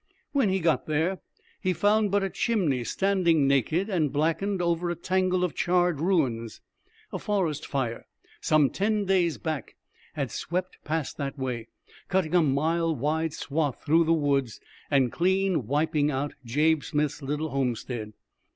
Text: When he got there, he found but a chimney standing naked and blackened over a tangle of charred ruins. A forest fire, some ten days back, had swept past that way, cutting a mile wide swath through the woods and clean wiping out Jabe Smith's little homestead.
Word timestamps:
When 0.31 0.49
he 0.49 0.59
got 0.61 0.87
there, 0.87 1.19
he 1.61 1.73
found 1.73 2.09
but 2.09 2.23
a 2.23 2.29
chimney 2.31 2.83
standing 2.83 3.47
naked 3.47 3.87
and 3.87 4.11
blackened 4.11 4.59
over 4.59 4.89
a 4.89 4.95
tangle 4.95 5.43
of 5.43 5.53
charred 5.53 5.99
ruins. 6.01 6.59
A 7.13 7.19
forest 7.19 7.67
fire, 7.67 8.07
some 8.39 8.71
ten 8.71 9.05
days 9.05 9.37
back, 9.37 9.75
had 10.13 10.31
swept 10.31 10.83
past 10.83 11.17
that 11.17 11.37
way, 11.37 11.67
cutting 12.09 12.33
a 12.33 12.41
mile 12.41 12.95
wide 12.95 13.33
swath 13.33 13.83
through 13.83 14.05
the 14.05 14.11
woods 14.11 14.59
and 14.89 15.11
clean 15.11 15.67
wiping 15.67 16.09
out 16.09 16.33
Jabe 16.43 16.81
Smith's 16.81 17.21
little 17.21 17.49
homestead. 17.49 18.13